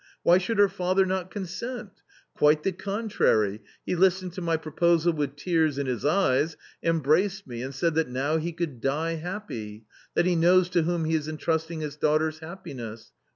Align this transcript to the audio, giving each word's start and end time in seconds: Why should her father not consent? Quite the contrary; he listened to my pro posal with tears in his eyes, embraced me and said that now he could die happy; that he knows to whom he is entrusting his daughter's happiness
Why 0.23 0.39
should 0.39 0.57
her 0.57 0.67
father 0.67 1.05
not 1.05 1.29
consent? 1.29 2.01
Quite 2.33 2.63
the 2.63 2.71
contrary; 2.71 3.61
he 3.85 3.95
listened 3.95 4.33
to 4.33 4.41
my 4.41 4.57
pro 4.57 4.71
posal 4.71 5.13
with 5.13 5.35
tears 5.35 5.77
in 5.77 5.85
his 5.85 6.03
eyes, 6.03 6.57
embraced 6.81 7.45
me 7.45 7.61
and 7.61 7.71
said 7.71 7.93
that 7.93 8.09
now 8.09 8.37
he 8.37 8.51
could 8.51 8.81
die 8.81 9.17
happy; 9.17 9.85
that 10.15 10.25
he 10.25 10.35
knows 10.35 10.69
to 10.71 10.81
whom 10.81 11.05
he 11.05 11.13
is 11.13 11.27
entrusting 11.27 11.81
his 11.81 11.97
daughter's 11.97 12.39
happiness 12.39 13.11